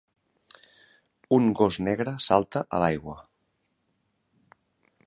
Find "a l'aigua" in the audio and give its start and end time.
2.79-3.17